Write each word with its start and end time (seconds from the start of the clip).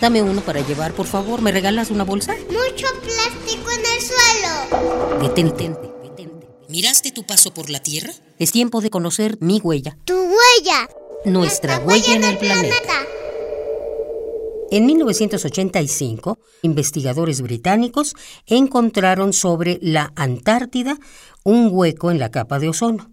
Dame 0.00 0.22
uno 0.22 0.40
para 0.42 0.60
llevar, 0.60 0.92
por 0.92 1.06
favor. 1.06 1.40
¿Me 1.40 1.52
regalas 1.52 1.90
una 1.90 2.04
bolsa? 2.04 2.34
Mucho 2.48 2.86
plástico 3.02 3.70
en 3.70 3.80
el 3.80 4.00
suelo. 4.02 5.22
Detente. 5.22 5.70
detente. 6.02 6.48
¿Miraste 6.68 7.12
tu 7.12 7.24
paso 7.24 7.54
por 7.54 7.70
la 7.70 7.80
Tierra? 7.80 8.12
Es 8.38 8.52
tiempo 8.52 8.80
de 8.80 8.90
conocer 8.90 9.38
mi 9.40 9.60
huella. 9.60 9.96
Tu 10.04 10.14
huella. 10.14 10.88
Nuestra 11.24 11.78
huella 11.78 12.14
en 12.14 12.24
el 12.24 12.38
planeta. 12.38 12.92
En 14.70 14.84
1985, 14.84 16.38
investigadores 16.62 17.40
británicos 17.40 18.14
encontraron 18.46 19.32
sobre 19.32 19.78
la 19.80 20.12
Antártida 20.16 20.98
un 21.44 21.70
hueco 21.72 22.10
en 22.10 22.18
la 22.18 22.30
capa 22.30 22.58
de 22.58 22.68
ozono. 22.68 23.10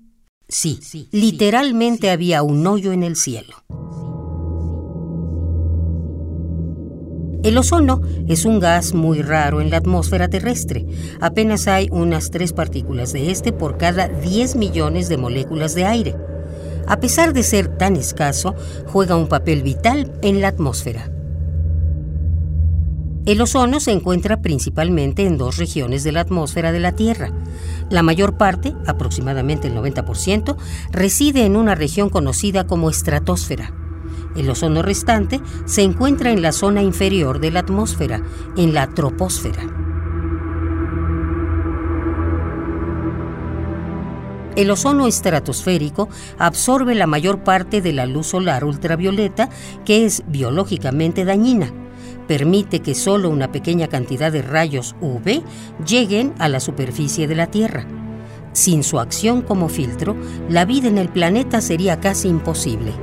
Sí, 0.50 0.80
literalmente 1.12 2.10
había 2.10 2.44
un 2.44 2.66
hoyo 2.68 2.92
en 2.92 3.04
el 3.04 3.16
cielo. 3.16 3.64
El 7.44 7.58
ozono 7.58 8.02
es 8.30 8.46
un 8.46 8.62
gas 8.62 8.94
muy 8.94 9.22
raro 9.22 9.60
en 9.60 9.70
la 9.70 9.76
atmósfera 9.76 10.30
terrestre. 10.30 10.86
Apenas 11.20 11.68
hay 11.68 11.90
unas 11.92 12.32
tres 12.32 12.54
partículas 12.54 13.12
de 13.12 13.32
este 13.32 13.52
por 13.52 13.78
cada 13.78 14.08
10 14.08 14.56
millones 14.56 15.10
de 15.10 15.18
moléculas 15.18 15.76
de 15.76 15.84
aire. 15.84 16.16
A 16.88 17.02
pesar 17.02 17.34
de 17.34 17.44
ser 17.44 17.68
tan 17.78 17.98
escaso, 17.98 18.56
juega 18.88 19.18
un 19.18 19.28
papel 19.28 19.62
vital 19.62 20.14
en 20.22 20.40
la 20.40 20.48
atmósfera. 20.48 21.12
El 23.26 23.42
ozono 23.42 23.82
se 23.82 23.92
encuentra 23.92 24.42
principalmente 24.42 25.26
en 25.26 25.38
dos 25.38 25.58
regiones 25.58 26.06
de 26.06 26.14
la 26.14 26.22
atmósfera 26.22 26.72
de 26.72 26.80
la 26.80 26.94
Tierra. 26.94 27.34
La 27.90 28.04
mayor 28.04 28.38
parte, 28.38 28.74
aproximadamente 28.88 29.68
el 29.68 29.76
90%, 29.76 30.56
reside 30.92 31.46
en 31.46 31.58
una 31.58 31.76
región 31.76 32.10
conocida 32.10 32.66
como 32.68 32.90
estratosfera. 32.90 33.83
El 34.36 34.50
ozono 34.50 34.82
restante 34.82 35.42
se 35.66 35.84
encuentra 35.84 36.32
en 36.32 36.42
la 36.42 36.52
zona 36.52 36.82
inferior 36.82 37.40
de 37.40 37.52
la 37.52 37.60
atmósfera, 37.60 38.22
en 38.58 38.74
la 38.74 38.88
troposfera. 38.88 39.64
El 44.56 44.70
ozono 44.70 45.08
estratosférico 45.08 46.10
absorbe 46.38 46.94
la 46.94 47.08
mayor 47.08 47.44
parte 47.44 47.82
de 47.82 47.92
la 47.92 48.06
luz 48.06 48.28
solar 48.28 48.64
ultravioleta, 48.64 49.50
que 49.84 50.06
es 50.06 50.24
biológicamente 50.28 51.26
dañina. 51.26 51.74
Permite 52.28 52.80
que 52.80 52.94
solo 52.94 53.30
una 53.30 53.52
pequeña 53.52 53.88
cantidad 53.88 54.32
de 54.32 54.44
rayos 54.44 54.96
UV 55.02 55.42
lleguen 55.86 56.34
a 56.38 56.50
la 56.50 56.60
superficie 56.60 57.28
de 57.28 57.36
la 57.36 57.48
Tierra. 57.48 57.86
Sin 58.54 58.84
su 58.84 59.00
acción 59.00 59.42
como 59.42 59.70
filtro, 59.70 60.16
la 60.50 60.66
vida 60.66 60.88
en 60.88 61.00
el 61.00 61.10
planeta 61.10 61.60
sería 61.60 62.00
casi 62.00 62.28
imposible. 62.28 62.94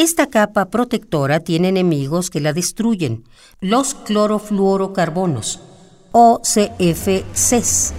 Esta 0.00 0.28
capa 0.28 0.70
protectora 0.70 1.40
tiene 1.40 1.68
enemigos 1.68 2.30
que 2.30 2.40
la 2.40 2.54
destruyen, 2.54 3.24
los 3.60 3.92
clorofluorocarbonos 3.92 5.60
o 6.12 6.40
CFCs. 6.40 7.92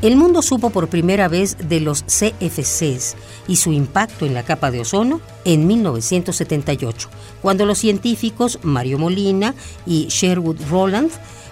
El 0.00 0.14
mundo 0.14 0.42
supo 0.42 0.70
por 0.70 0.88
primera 0.88 1.26
vez 1.26 1.56
de 1.68 1.80
los 1.80 2.04
CFCs 2.04 3.16
y 3.48 3.56
su 3.56 3.72
impacto 3.72 4.26
en 4.26 4.34
la 4.34 4.44
capa 4.44 4.70
de 4.70 4.78
ozono 4.80 5.20
en 5.44 5.66
1978, 5.66 7.08
cuando 7.42 7.66
los 7.66 7.78
científicos 7.78 8.60
Mario 8.62 8.98
Molina 8.98 9.56
y 9.86 10.06
Sherwood 10.06 10.60
Rowland 10.70 11.10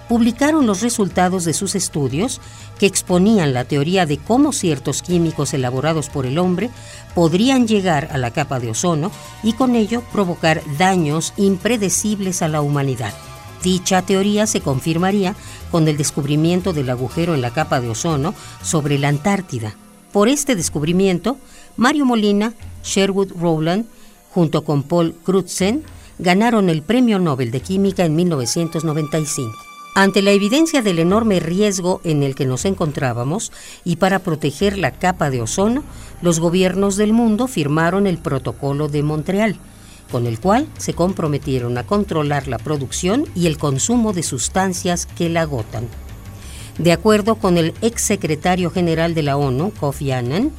publicaron 0.09 0.65
los 0.65 0.81
resultados 0.81 1.45
de 1.45 1.55
sus 1.55 1.75
estudios 1.75 2.41
que 2.79 2.87
exponían 2.87 3.53
la 3.53 3.65
teoría 3.65 4.07
de 4.07 4.19
cómo 4.19 4.53
ciertos 4.53 5.03
químicos 5.03 5.53
elaborados 5.53 6.09
por 6.09 6.25
el 6.25 6.39
hombre 6.39 6.71
podrían 7.17 7.67
llegar 7.67 8.11
a 8.13 8.17
la 8.17 8.31
capa 8.31 8.61
de 8.61 8.71
ozono 8.71 9.11
y 9.43 9.55
con 9.55 9.75
ello 9.75 10.05
provocar 10.13 10.63
daños 10.79 11.33
impredecibles 11.37 12.43
a 12.43 12.49
la 12.49 12.61
humanidad. 12.61 13.13
Dicha 13.63 14.03
teoría 14.03 14.47
se 14.47 14.61
confirmaría 14.61 15.35
con 15.71 15.89
el 15.89 15.97
descubrimiento 15.97 16.73
del 16.73 16.91
agujero 16.91 17.35
en 17.35 17.43
la 17.43 17.53
capa 17.53 17.81
de 17.81 17.89
ozono 17.89 18.35
sobre 18.63 18.99
la 18.99 19.09
Antártida. 19.09 19.75
Por 20.13 20.29
este 20.29 20.57
descubrimiento, 20.57 21.37
Mario 21.77 22.07
Molina, 22.07 22.55
Sherwood 22.85 23.33
Rowland, 23.39 23.87
junto 24.31 24.65
con 24.65 24.83
Paul 24.83 25.15
Crutzen, 25.25 25.83
ganaron 26.19 26.71
el 26.71 26.83
Premio 26.83 27.19
Nobel 27.19 27.51
de 27.51 27.61
Química 27.61 28.05
en 28.05 28.17
1995. 28.17 29.53
Ante 29.95 30.21
la 30.21 30.31
evidencia 30.31 30.83
del 30.83 30.99
enorme 30.99 31.41
riesgo 31.41 32.03
en 32.05 32.23
el 32.23 32.35
que 32.35 32.45
nos 32.45 32.67
encontrábamos 32.67 33.51
y 33.83 33.97
para 33.97 34.19
proteger 34.19 34.77
la 34.77 34.91
capa 34.91 35.31
de 35.31 35.41
ozono, 35.41 35.85
los 36.21 36.39
gobiernos 36.39 36.97
del 36.97 37.15
mundo 37.15 37.47
firmaron 37.47 38.07
el 38.07 38.19
Protocolo 38.19 38.89
de 38.89 39.03
Montreal, 39.03 39.57
con 40.11 40.27
el 40.27 40.41
cual 40.41 40.67
se 40.79 40.95
comprometieron 40.95 41.79
a 41.79 41.87
controlar 41.87 42.49
la 42.49 42.59
producción 42.59 43.25
y 43.35 43.47
el 43.47 43.59
consumo 43.59 44.13
de 44.13 44.23
sustancias 44.23 45.07
que 45.07 45.29
la 45.29 45.43
agotan. 45.43 45.89
De 46.79 46.93
acuerdo 46.93 47.37
con 47.37 47.57
el 47.57 47.75
exsecretario 47.81 48.71
general 48.71 49.15
de 49.15 49.23
la 49.23 49.37
ONU, 49.37 49.73
Kofi 49.73 50.13
Annan, 50.13 50.53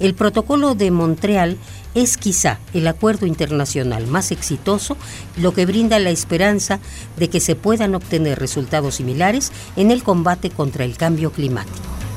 el 0.00 0.14
Protocolo 0.14 0.74
de 0.74 0.90
Montreal 0.90 1.58
es 1.94 2.16
quizá 2.16 2.58
el 2.72 2.86
acuerdo 2.86 3.26
internacional 3.26 4.06
más 4.06 4.30
exitoso, 4.30 4.96
lo 5.36 5.52
que 5.52 5.66
brinda 5.66 5.98
la 5.98 6.10
esperanza 6.10 6.78
de 7.16 7.28
que 7.28 7.40
se 7.40 7.56
puedan 7.56 7.94
obtener 7.94 8.38
resultados 8.38 8.96
similares 8.96 9.52
en 9.76 9.90
el 9.90 10.02
combate 10.02 10.50
contra 10.50 10.84
el 10.84 10.96
cambio 10.96 11.32
climático. 11.32 12.07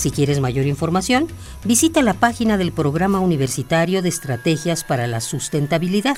Si 0.00 0.10
quieres 0.10 0.40
mayor 0.40 0.64
información, 0.64 1.28
visita 1.62 2.00
la 2.00 2.14
página 2.14 2.56
del 2.56 2.72
Programa 2.72 3.20
Universitario 3.20 4.00
de 4.00 4.08
Estrategias 4.08 4.82
para 4.82 5.06
la 5.06 5.20
Sustentabilidad 5.20 6.16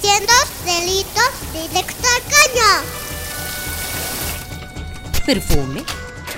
Siendo 0.02 0.34
delitos 0.66 1.30
directo 1.54 2.08
al 2.16 2.24
caño. 2.34 2.82
Perfume, 5.24 5.84